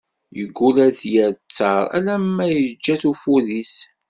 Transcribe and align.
Yeggul 0.37 0.75
ar 0.85 0.91
d-yerr 0.99 1.33
ttaṛ, 1.39 1.85
ala 1.97 2.15
ma 2.19 2.45
yeǧǧa-t 2.49 3.03
ufud-is. 3.09 3.75